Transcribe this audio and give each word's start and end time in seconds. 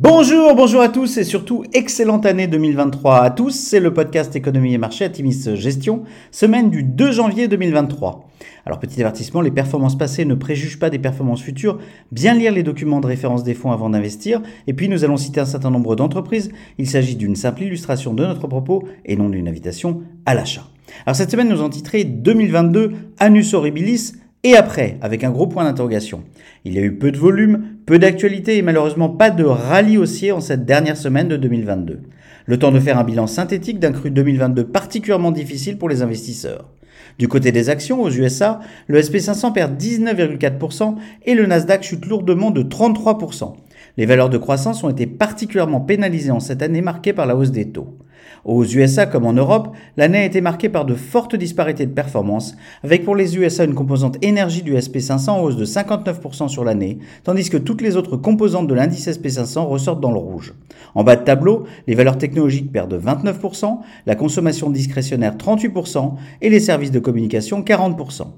Bonjour, 0.00 0.54
bonjour 0.54 0.80
à 0.80 0.88
tous 0.88 1.16
et 1.16 1.24
surtout 1.24 1.64
excellente 1.72 2.24
année 2.24 2.46
2023 2.46 3.20
à 3.20 3.30
tous. 3.30 3.50
C'est 3.50 3.80
le 3.80 3.92
podcast 3.92 4.36
Économie 4.36 4.72
et 4.72 4.78
Marché 4.78 5.04
Atimis 5.04 5.56
Gestion, 5.56 6.04
semaine 6.30 6.70
du 6.70 6.84
2 6.84 7.10
janvier 7.10 7.48
2023. 7.48 8.28
Alors 8.64 8.78
petit 8.78 9.00
avertissement, 9.00 9.40
les 9.40 9.50
performances 9.50 9.98
passées 9.98 10.24
ne 10.24 10.36
préjugent 10.36 10.78
pas 10.78 10.88
des 10.88 11.00
performances 11.00 11.42
futures. 11.42 11.80
Bien 12.12 12.34
lire 12.34 12.52
les 12.52 12.62
documents 12.62 13.00
de 13.00 13.08
référence 13.08 13.42
des 13.42 13.54
fonds 13.54 13.72
avant 13.72 13.90
d'investir. 13.90 14.40
Et 14.68 14.72
puis 14.72 14.88
nous 14.88 15.02
allons 15.02 15.16
citer 15.16 15.40
un 15.40 15.46
certain 15.46 15.72
nombre 15.72 15.96
d'entreprises. 15.96 16.52
Il 16.78 16.88
s'agit 16.88 17.16
d'une 17.16 17.34
simple 17.34 17.64
illustration 17.64 18.14
de 18.14 18.24
notre 18.24 18.46
propos 18.46 18.84
et 19.04 19.16
non 19.16 19.28
d'une 19.28 19.48
invitation 19.48 20.02
à 20.26 20.34
l'achat. 20.34 20.68
Alors 21.06 21.16
cette 21.16 21.32
semaine 21.32 21.48
nous 21.48 21.60
en 21.60 21.70
titré 21.70 22.04
2022 22.04 22.92
Anus 23.18 23.52
Horribilis 23.52 24.12
et 24.44 24.54
après, 24.54 24.98
avec 25.02 25.24
un 25.24 25.30
gros 25.30 25.48
point 25.48 25.64
d'interrogation. 25.64 26.22
Il 26.64 26.74
y 26.74 26.78
a 26.78 26.82
eu 26.82 26.94
peu 26.94 27.10
de 27.10 27.18
volume, 27.18 27.76
peu 27.86 27.98
d'actualité 27.98 28.56
et 28.56 28.62
malheureusement 28.62 29.08
pas 29.08 29.30
de 29.30 29.44
rallye 29.44 29.98
haussier 29.98 30.30
en 30.30 30.40
cette 30.40 30.64
dernière 30.64 30.96
semaine 30.96 31.28
de 31.28 31.36
2022. 31.36 32.00
Le 32.46 32.58
temps 32.58 32.70
de 32.70 32.78
faire 32.78 32.98
un 32.98 33.04
bilan 33.04 33.26
synthétique 33.26 33.80
d'un 33.80 33.92
cru 33.92 34.10
2022 34.10 34.64
particulièrement 34.64 35.32
difficile 35.32 35.76
pour 35.76 35.88
les 35.88 36.02
investisseurs. 36.02 36.70
Du 37.18 37.26
côté 37.26 37.50
des 37.50 37.68
actions, 37.68 38.00
aux 38.00 38.10
USA, 38.10 38.60
le 38.86 39.00
SP500 39.00 39.52
perd 39.52 39.76
19,4% 39.76 40.94
et 41.26 41.34
le 41.34 41.46
Nasdaq 41.46 41.82
chute 41.82 42.06
lourdement 42.06 42.52
de 42.52 42.62
33%. 42.62 43.54
Les 43.96 44.06
valeurs 44.06 44.30
de 44.30 44.38
croissance 44.38 44.84
ont 44.84 44.90
été 44.90 45.06
particulièrement 45.06 45.80
pénalisées 45.80 46.30
en 46.30 46.40
cette 46.40 46.62
année 46.62 46.82
marquée 46.82 47.12
par 47.12 47.26
la 47.26 47.36
hausse 47.36 47.50
des 47.50 47.70
taux. 47.70 47.98
Aux 48.44 48.64
USA 48.64 49.06
comme 49.06 49.26
en 49.26 49.32
Europe, 49.32 49.74
l'année 49.96 50.18
a 50.18 50.24
été 50.24 50.40
marquée 50.40 50.68
par 50.68 50.84
de 50.84 50.94
fortes 50.94 51.36
disparités 51.36 51.86
de 51.86 51.92
performance, 51.92 52.56
avec 52.82 53.04
pour 53.04 53.16
les 53.16 53.36
USA 53.36 53.64
une 53.64 53.74
composante 53.74 54.16
énergie 54.22 54.62
du 54.62 54.74
SP500 54.74 55.30
en 55.30 55.40
hausse 55.40 55.56
de 55.56 55.64
59% 55.64 56.48
sur 56.48 56.64
l'année, 56.64 56.98
tandis 57.24 57.50
que 57.50 57.56
toutes 57.56 57.82
les 57.82 57.96
autres 57.96 58.16
composantes 58.16 58.68
de 58.68 58.74
l'indice 58.74 59.08
SP500 59.08 59.66
ressortent 59.66 60.00
dans 60.00 60.12
le 60.12 60.18
rouge. 60.18 60.54
En 60.94 61.04
bas 61.04 61.16
de 61.16 61.24
tableau, 61.24 61.64
les 61.86 61.94
valeurs 61.94 62.18
technologiques 62.18 62.72
perdent 62.72 63.00
29%, 63.02 63.78
la 64.06 64.14
consommation 64.14 64.70
discrétionnaire 64.70 65.36
38% 65.36 66.14
et 66.40 66.50
les 66.50 66.60
services 66.60 66.92
de 66.92 67.00
communication 67.00 67.62
40%. 67.62 68.28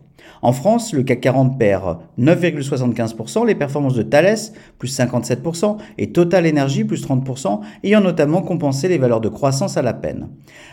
En 0.42 0.52
France, 0.52 0.92
le 0.92 1.02
CAC 1.02 1.20
40 1.20 1.58
perd 1.58 1.98
9,75%, 2.18 3.46
les 3.46 3.54
performances 3.54 3.94
de 3.94 4.02
Thales 4.02 4.36
plus 4.78 4.98
57% 4.98 5.76
et 5.98 6.12
Total 6.12 6.46
Energy 6.46 6.84
plus 6.84 7.06
30%, 7.06 7.60
ayant 7.84 8.00
notamment 8.00 8.42
compensé 8.42 8.88
les 8.88 8.98
valeurs 8.98 9.20
de 9.20 9.28
croissance 9.28 9.76
à 9.76 9.82
la 9.82 9.92
peine. 9.92 10.28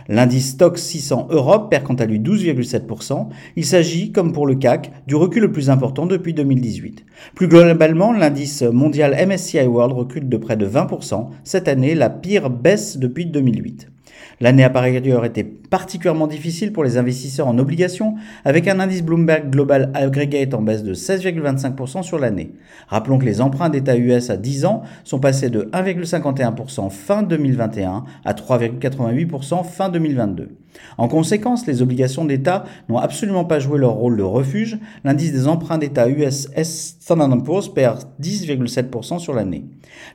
L'indice 0.08 0.52
Stock 0.52 0.78
600 0.78 1.28
Europe 1.31 1.69
perd 1.69 1.83
quant 1.83 1.95
à 1.95 2.05
lui 2.05 2.19
12,7%. 2.19 3.28
Il 3.55 3.66
s'agit, 3.66 4.11
comme 4.11 4.33
pour 4.33 4.47
le 4.47 4.55
CAC, 4.55 4.91
du 5.08 5.16
recul 5.16 5.41
le 5.41 5.52
plus 5.52 5.69
important 5.69 6.05
depuis 6.05 6.33
2018. 6.33 7.05
Plus 7.35 7.47
globalement, 7.47 8.13
l'indice 8.13 8.61
mondial 8.61 9.16
MSCI 9.28 9.66
World 9.66 9.94
recule 9.94 10.30
de 10.30 10.38
près 10.38 10.58
de 10.58 10.67
20%, 10.67 11.28
cette 11.44 11.67
année 11.67 11.95
la 11.95 12.09
pire 12.09 12.50
baisse 12.50 12.97
depuis 12.97 13.25
2008. 13.25 13.89
L'année 14.40 14.64
a 14.64 14.70
par 14.70 14.84
ailleurs 14.84 15.26
été 15.26 15.44
particulièrement 15.44 16.28
difficile 16.28 16.72
pour 16.72 16.84
les 16.84 16.98
investisseurs 16.98 17.48
en 17.48 17.58
obligations, 17.58 18.16
avec 18.46 18.68
un 18.68 18.80
indice 18.80 19.04
Bloomberg 19.04 19.50
Global 19.50 19.92
Aggregate 19.94 20.54
en 20.54 20.62
baisse 20.62 20.84
de 20.84 20.94
16,25% 20.94 22.04
sur 22.04 22.20
l'année. 22.20 22.54
Rappelons 22.88 23.18
que 23.18 23.26
les 23.26 23.42
emprunts 23.42 23.70
d'État 23.70 23.98
US 23.98 24.30
à 24.30 24.38
10 24.38 24.66
ans 24.66 24.84
sont 25.04 25.20
passés 25.20 25.50
de 25.50 25.70
1,51% 25.74 26.90
fin 26.90 27.24
2021 27.24 28.04
à 28.26 28.34
3,88% 28.34 29.64
fin 29.66 29.90
2022. 29.90 30.50
En 30.98 31.08
conséquence, 31.08 31.68
les 31.68 31.82
obligations 31.82 32.26
d'État 32.26 32.66
n'ont 32.90 32.98
absolument 32.98 33.46
pas 33.46 33.60
joué 33.60 33.80
leur 33.80 33.94
rôle 33.94 34.18
de 34.18 34.23
refuge. 34.23 34.78
L'indice 35.04 35.32
des 35.32 35.48
emprunts 35.48 35.78
d'État 35.78 36.08
US 36.09 36.50
Standard 36.64 37.44
Poor's 37.44 37.74
perd 37.74 38.04
10,7% 38.22 39.20
sur 39.20 39.34
l'année. 39.34 39.66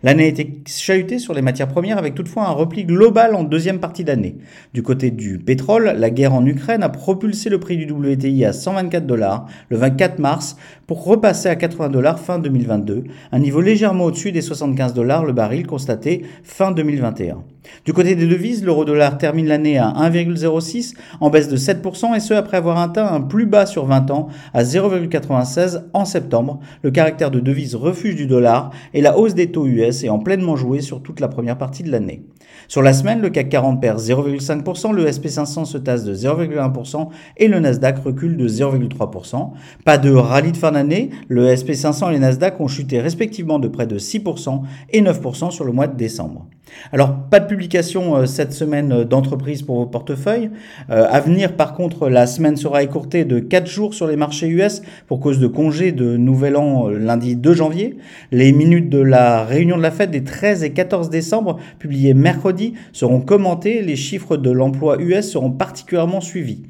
L'année 0.02 0.24
a 0.24 0.28
été 0.28 0.62
chahutée 0.66 1.18
sur 1.18 1.34
les 1.34 1.42
matières 1.42 1.68
premières 1.68 1.98
avec 1.98 2.14
toutefois 2.14 2.46
un 2.46 2.52
repli 2.52 2.84
global 2.84 3.34
en 3.34 3.44
deuxième 3.44 3.80
partie 3.80 4.04
d'année. 4.04 4.36
Du 4.74 4.82
côté 4.82 5.10
du 5.10 5.38
pétrole, 5.38 5.94
la 5.96 6.10
guerre 6.10 6.34
en 6.34 6.44
Ukraine 6.44 6.82
a 6.82 6.88
propulsé 6.88 7.48
le 7.50 7.60
prix 7.60 7.76
du 7.76 7.90
WTI 7.90 8.44
à 8.44 8.52
124 8.52 9.06
dollars 9.06 9.46
le 9.68 9.76
24 9.76 10.18
mars 10.18 10.56
repasser 11.00 11.48
à 11.48 11.56
80 11.56 11.88
dollars 11.88 12.18
fin 12.18 12.38
2022, 12.38 13.04
un 13.32 13.38
niveau 13.38 13.60
légèrement 13.60 14.04
au-dessus 14.04 14.32
des 14.32 14.40
75 14.40 14.94
dollars 14.94 15.24
le 15.24 15.32
baril 15.32 15.66
constaté 15.66 16.22
fin 16.42 16.72
2021. 16.72 17.44
Du 17.84 17.92
côté 17.92 18.14
des 18.14 18.26
devises, 18.26 18.64
l'euro-dollar 18.64 19.18
termine 19.18 19.46
l'année 19.46 19.78
à 19.78 19.88
1,06 19.88 20.94
en 21.20 21.30
baisse 21.30 21.48
de 21.48 21.56
7% 21.56 22.14
et 22.16 22.20
ce 22.20 22.34
après 22.34 22.56
avoir 22.56 22.78
atteint 22.78 23.06
un 23.06 23.20
plus 23.20 23.46
bas 23.46 23.66
sur 23.66 23.86
20 23.86 24.10
ans 24.10 24.28
à 24.52 24.62
0,96 24.62 25.82
en 25.92 26.04
septembre. 26.04 26.60
Le 26.82 26.90
caractère 26.90 27.30
de 27.30 27.40
devise 27.40 27.74
refuge 27.74 28.16
du 28.16 28.26
dollar 28.26 28.70
et 28.94 29.00
la 29.00 29.16
hausse 29.16 29.34
des 29.34 29.50
taux 29.50 29.66
US 29.66 30.04
est 30.04 30.08
en 30.08 30.18
pleinement 30.18 30.56
joué 30.56 30.80
sur 30.80 31.02
toute 31.02 31.20
la 31.20 31.28
première 31.28 31.58
partie 31.58 31.82
de 31.82 31.90
l'année. 31.90 32.24
Sur 32.68 32.82
la 32.82 32.92
semaine, 32.92 33.20
le 33.20 33.30
CAC 33.30 33.48
40 33.48 33.80
perd 33.80 33.98
0,5%, 33.98 34.92
le 34.92 35.06
SP500 35.06 35.64
se 35.64 35.78
tasse 35.78 36.04
de 36.04 36.14
0,1% 36.14 37.08
et 37.36 37.48
le 37.48 37.60
Nasdaq 37.60 37.98
recule 37.98 38.36
de 38.36 38.48
0,3%. 38.48 39.50
Pas 39.84 39.98
de 39.98 40.12
rallye 40.12 40.52
de 40.52 40.56
fin 40.56 40.72
d'année, 40.72 40.81
le 41.28 41.54
SP500 41.54 42.10
et 42.10 42.12
les 42.12 42.18
Nasdaq 42.18 42.60
ont 42.60 42.68
chuté 42.68 43.00
respectivement 43.00 43.58
de 43.58 43.68
près 43.68 43.86
de 43.86 43.98
6% 43.98 44.62
et 44.90 45.02
9% 45.02 45.50
sur 45.50 45.64
le 45.64 45.72
mois 45.72 45.86
de 45.86 45.96
décembre. 45.96 46.46
Alors, 46.92 47.14
pas 47.30 47.40
de 47.40 47.46
publication 47.46 48.16
euh, 48.16 48.26
cette 48.26 48.52
semaine 48.52 48.92
euh, 48.92 49.04
d'entreprise 49.04 49.62
pour 49.62 49.76
vos 49.76 49.86
portefeuilles. 49.86 50.50
Euh, 50.90 51.06
venir, 51.20 51.56
par 51.56 51.74
contre, 51.74 52.08
la 52.08 52.26
semaine 52.26 52.56
sera 52.56 52.82
écourtée 52.82 53.24
de 53.24 53.38
4 53.38 53.66
jours 53.66 53.94
sur 53.94 54.06
les 54.06 54.16
marchés 54.16 54.48
US 54.48 54.82
pour 55.06 55.20
cause 55.20 55.38
de 55.38 55.46
congé 55.46 55.92
de 55.92 56.16
Nouvel 56.16 56.56
An 56.56 56.88
lundi 56.88 57.36
2 57.36 57.54
janvier. 57.54 57.96
Les 58.30 58.52
minutes 58.52 58.90
de 58.90 58.98
la 58.98 59.44
réunion 59.44 59.76
de 59.76 59.82
la 59.82 59.90
fête 59.90 60.10
des 60.10 60.24
13 60.24 60.64
et 60.64 60.70
14 60.70 61.10
décembre, 61.10 61.58
publiées 61.78 62.14
mercredi, 62.14 62.74
seront 62.92 63.20
commentées. 63.20 63.82
Les 63.82 63.96
chiffres 63.96 64.36
de 64.36 64.50
l'emploi 64.50 64.96
US 65.00 65.30
seront 65.30 65.50
particulièrement 65.50 66.20
suivis. 66.20 66.62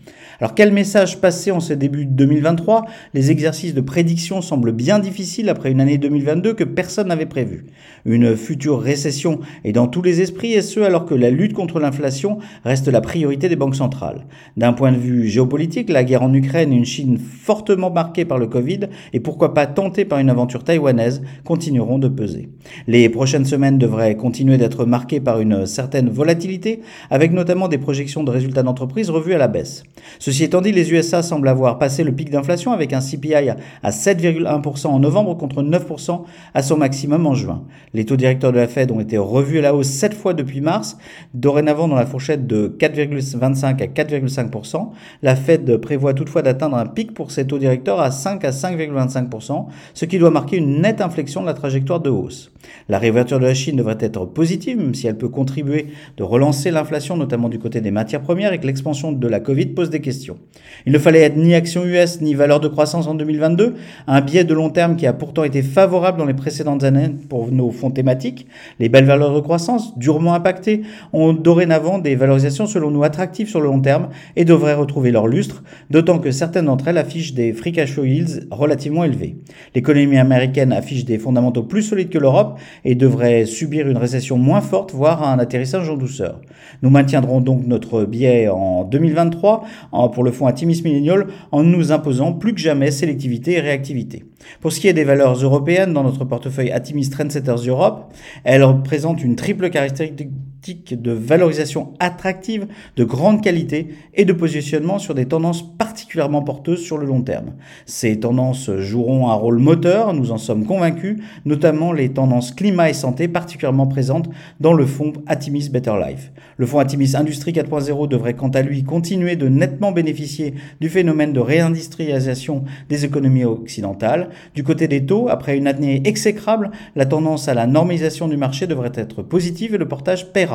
Alors 0.43 0.57
quel 0.57 0.73
message 0.73 1.21
passer 1.21 1.53
en 1.53 1.61
ce 1.61 1.73
début 1.73 2.05
de 2.05 2.11
2023 2.11 2.85
Les 3.15 3.31
exercices 3.31 3.75
de 3.75 3.81
prédiction 3.81 4.43
semblent 4.43 4.73
bien 4.73 4.99
difficiles 4.99 5.49
après 5.49 5.71
une 5.71 5.81
année 5.81 5.99
2022 5.99 6.55
que 6.55 6.65
personne 6.65 7.07
n'avait 7.07 7.27
prévue. 7.27 7.67
Une 8.05 8.37
future 8.37 8.81
récession 8.81 9.39
est 9.63 9.71
dans 9.71 9.87
tous 9.93 10.03
les 10.03 10.21
esprits 10.23 10.55
et 10.55 10.63
ce 10.63 10.81
alors 10.81 11.05
que 11.05 11.15
la 11.15 11.31
lutte 11.31 11.53
contre 11.53 11.79
l'inflation 11.79 12.39
reste 12.65 12.89
la 12.89 13.01
priorité 13.01 13.49
des 13.49 13.57
banques 13.57 13.77
centrales. 13.77 14.27
D'un 14.57 14.73
point 14.73 14.91
de 14.91 14.97
vue 14.97 15.29
géopolitique, 15.29 15.91
la 15.91 16.03
guerre 16.03 16.23
en 16.23 16.33
Ukraine 16.33 16.73
et 16.73 16.77
une 16.77 16.85
Chine 16.85 17.19
fortement 17.19 17.91
marquée 17.91 18.25
par 18.25 18.39
le 18.39 18.47
Covid 18.47 18.81
et 19.13 19.21
pourquoi 19.21 19.55
pas 19.55 19.67
tentée 19.67 20.05
par 20.05 20.19
une 20.19 20.31
aventure 20.31 20.65
taïwanaise 20.65 21.23
continueront 21.45 21.99
de 21.99 22.09
peser. 22.09 22.49
Les 22.87 23.09
prochaines 23.09 23.45
semaines 23.45 23.79
devraient 23.79 24.17
continuer 24.17 24.57
d'être 24.57 24.87
marquées 24.87 25.21
par 25.21 25.41
une 25.41 25.67
certaine 25.67 26.09
volatilité 26.09 26.81
avec 27.11 27.33
notamment 27.33 27.69
des 27.69 27.79
projections 27.79 28.25
de 28.25 28.31
résultats 28.31 28.63
d'entreprise 28.63 29.11
revues 29.11 29.35
à 29.35 29.39
la 29.39 29.49
baisse. 29.49 29.85
Ceci 30.19 30.45
étant 30.45 30.63
dit, 30.63 30.73
les 30.73 30.91
USA 30.91 31.23
semblent 31.23 31.49
avoir 31.49 31.79
passé 31.79 32.03
le 32.03 32.13
pic 32.13 32.31
d'inflation 32.31 32.73
avec 32.73 32.95
un 32.95 33.01
CPI 33.01 33.51
à 33.83 33.91
7,1% 33.91 34.87
en 34.87 34.99
novembre 34.99 35.37
contre 35.37 35.63
9% 35.63 36.23
à 36.55 36.63
son 36.63 36.79
maximum 36.79 37.27
en 37.27 37.35
juin. 37.35 37.65
Les 37.93 38.07
taux 38.07 38.17
directeurs 38.17 38.53
de 38.53 38.59
la 38.59 38.69
Fed 38.69 38.91
ont 38.91 39.01
été 39.01 39.19
revus 39.19 39.59
à 39.59 39.63
la 39.63 39.75
hausse 39.75 39.82
7 39.83 40.15
fois 40.15 40.35
depuis 40.35 40.61
mars, 40.61 40.99
dorénavant 41.35 41.89
dans 41.89 41.97
la 41.97 42.07
fourchette 42.07 42.47
de 42.47 42.75
4,25 42.79 43.65
à 43.65 43.87
4,5%. 43.87 44.91
La 45.23 45.37
Fed 45.37 45.77
prévoit 45.79 46.15
toutefois 46.15 46.43
d'atteindre 46.43 46.77
un 46.77 46.87
pic 46.87 47.15
pour 47.15 47.31
ses 47.31 47.47
taux 47.47 47.59
directeurs 47.59 48.01
à 48.01 48.11
5 48.11 48.45
à 48.45 48.51
5,25%, 48.51 49.67
ce 49.95 50.05
qui 50.05 50.19
doit 50.19 50.31
marquer 50.31 50.57
une 50.57 50.81
nette 50.81 51.01
inflexion 51.01 51.43
de 51.43 51.47
la 51.47 51.55
trajectoire 51.55 52.01
de 52.01 52.11
hausse. 52.11 52.53
La 52.89 52.99
réouverture 52.99 53.41
de 53.41 53.47
la 53.47 53.55
Chine 53.55 53.77
devrait 53.77 53.99
être 54.01 54.25
positive, 54.27 54.79
même 54.79 54.95
si 54.95 55.07
elle 55.07 55.19
peut 55.19 55.29
contribuer 55.29 55.89
de 56.17 56.23
relancer 56.23 56.71
l'inflation, 56.71 57.17
notamment 57.17 57.49
du 57.49 57.59
côté 57.59 57.81
des 57.81 57.91
matières 57.91 58.23
premières, 58.23 58.53
et 58.53 58.59
que 58.59 58.67
l'expansion 58.67 59.13
de 59.13 59.29
la 59.29 59.41
Covid 59.41 59.67
pose 59.67 59.91
des 59.91 60.01
questions. 60.01 60.39
Il 60.87 60.93
ne 60.93 60.99
fallait 60.99 61.21
être 61.21 61.37
ni 61.37 61.55
action 61.55 61.85
US 61.85 62.21
ni 62.21 62.35
valeur 62.35 62.61
de 62.61 62.69
croissance 62.69 63.07
en 63.07 63.15
2022, 63.15 63.75
un 64.07 64.21
biais 64.21 64.45
de 64.45 64.55
long 64.55 64.71
terme 64.71 64.97
qui 64.97 65.07
a 65.07 65.13
pourtant 65.13 65.45
été 65.45 65.63
favorable 65.63 66.19
dans 66.19 66.25
les 66.25 66.35
précédentes 66.35 66.85
années 66.85 67.11
pour 67.29 67.51
nos 67.51 67.71
fonds 67.71 67.91
thématiques. 67.91 68.47
Les 68.79 68.89
belles 68.89 69.05
valeurs 69.05 69.35
de 69.35 69.41
croissance, 69.41 69.62
durement 69.97 70.35
impactées, 70.35 70.83
ont 71.13 71.33
dorénavant 71.33 71.99
des 71.99 72.15
valorisations 72.15 72.67
selon 72.67 72.91
nous 72.91 73.05
attractives 73.05 73.49
sur 73.49 73.61
le 73.61 73.67
long 73.67 73.81
terme 73.81 74.09
et 74.37 74.45
devraient 74.45 74.75
retrouver 74.75 75.11
leur 75.11 75.27
lustre, 75.27 75.63
d'autant 75.91 76.19
que 76.19 76.31
certaines 76.31 76.67
d'entre 76.67 76.89
elles 76.89 76.99
affichent 76.99 77.35
des 77.35 77.53
free 77.53 77.73
cash 77.73 77.93
flow 77.93 78.05
yields 78.05 78.47
relativement 78.51 79.05
élevés. 79.05 79.37
L'économie 79.75 80.19
américaine 80.19 80.73
affiche 80.73 81.05
des 81.05 81.19
fondamentaux 81.19 81.63
plus 81.63 81.83
solides 81.83 82.11
que 82.11 82.19
l'Europe 82.19 82.59
et 82.85 82.95
devrait 82.95 83.47
subir 83.47 83.89
une 83.89 83.97
récession 83.97 84.39
moins 84.39 84.61
forte, 84.61 84.93
voire 84.93 85.23
un 85.23 85.39
atterrissage 85.39 85.89
en 85.89 85.97
douceur. 85.97 86.41
Nous 86.83 86.91
maintiendrons 86.91 87.41
donc 87.41 87.67
notre 87.67 88.05
biais 88.05 88.49
en 88.49 88.85
2023 88.85 89.65
pour 90.13 90.25
le 90.25 90.33
fonds 90.33 90.47
Atimis 90.47 90.83
Millennial 90.85 91.27
en 91.51 91.63
nous 91.63 91.93
imposant 91.93 92.33
plus 92.33 92.55
que 92.55 92.61
jamais 92.61 92.91
sélectivité 92.91 93.53
et 93.53 93.61
réactivité. 93.61 94.25
Pour 94.61 94.73
ce 94.73 94.81
qui 94.81 94.89
est 94.89 94.93
des 94.93 95.05
valeurs 95.05 95.35
européennes 95.35 95.93
dans 95.93 96.03
notre 96.03 96.25
portefeuille 96.25 96.71
Atimis 96.71 97.11
Trendsetters 97.11 97.67
Europe, 97.67 98.13
elles 98.45 98.63
représentent 98.63 99.23
une 99.23 99.37
triple 99.37 99.71
caractéristique 99.71 100.31
de 100.71 101.11
valorisation 101.11 101.95
attractive, 101.99 102.69
de 102.97 103.05
grande 103.05 103.43
qualité 103.43 103.89
et 104.15 104.25
de 104.25 104.33
positionnement 104.33 105.01
sur 105.01 105.15
des 105.15 105.27
tendances 105.27 105.77
particulièrement 105.77 106.43
porteuses 106.43 106.83
sur 106.83 106.99
le 106.99 107.07
long 107.07 107.23
terme. 107.23 107.55
Ces 107.85 108.21
tendances 108.21 108.71
joueront 108.77 109.29
un 109.29 109.35
rôle 109.35 109.59
moteur, 109.59 110.15
nous 110.15 110.31
en 110.31 110.39
sommes 110.39 110.65
convaincus, 110.65 111.19
notamment 111.45 111.93
les 111.93 112.11
tendances 112.11 112.53
climat 112.53 112.91
et 112.91 112.95
santé 112.95 113.27
particulièrement 113.27 113.89
présentes 113.89 114.29
dans 114.61 114.73
le 114.73 114.87
fonds 114.87 115.13
Atimis 115.27 115.69
Better 115.69 115.95
Life. 116.07 116.31
Le 116.59 116.67
fonds 116.67 116.79
Atimis 116.79 117.17
Industrie 117.17 117.53
4.0 117.53 118.07
devrait 118.07 118.35
quant 118.35 118.51
à 118.51 118.63
lui 118.63 118.85
continuer 118.85 119.35
de 119.35 119.49
nettement 119.49 119.91
bénéficier 119.91 120.55
du 120.81 120.89
phénomène 120.89 121.33
de 121.33 121.41
réindustrialisation 121.41 122.65
des 122.89 123.05
économies 123.05 123.45
occidentales. 123.45 124.31
Du 124.55 124.63
côté 124.63 124.87
des 124.87 125.05
taux, 125.05 125.29
après 125.29 125.57
une 125.57 125.67
année 125.67 126.03
exécrable, 126.05 126.71
la 126.95 127.07
tendance 127.07 127.49
à 127.49 127.55
la 127.55 127.67
normalisation 127.67 128.29
du 128.29 128.37
marché 128.37 128.69
devrait 128.69 128.93
être 128.95 129.23
positive 129.23 129.75
et 129.75 129.79
le 129.79 129.89
portage 129.89 130.33
paiera. 130.33 130.52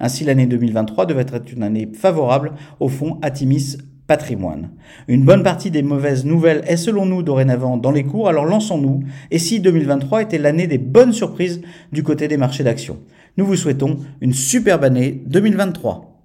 Ainsi, 0.00 0.24
l'année 0.24 0.46
2023 0.46 1.06
devrait 1.06 1.26
être 1.32 1.52
une 1.52 1.62
année 1.62 1.88
favorable 1.92 2.52
au 2.80 2.88
fonds 2.88 3.18
Atimis 3.22 3.78
patrimoine. 4.06 4.70
Une 5.08 5.24
bonne 5.24 5.42
partie 5.42 5.70
des 5.70 5.82
mauvaises 5.82 6.24
nouvelles 6.24 6.62
est 6.66 6.76
selon 6.76 7.06
nous 7.06 7.22
dorénavant 7.22 7.76
dans 7.76 7.90
les 7.90 8.04
cours, 8.04 8.28
alors 8.28 8.44
lançons-nous. 8.44 9.00
Et 9.30 9.38
si 9.38 9.60
2023 9.60 10.22
était 10.22 10.38
l'année 10.38 10.66
des 10.66 10.78
bonnes 10.78 11.12
surprises 11.12 11.60
du 11.92 12.02
côté 12.02 12.28
des 12.28 12.36
marchés 12.36 12.64
d'actions? 12.64 12.98
Nous 13.36 13.46
vous 13.46 13.56
souhaitons 13.56 13.98
une 14.20 14.32
superbe 14.32 14.84
année 14.84 15.22
2023. 15.26 16.15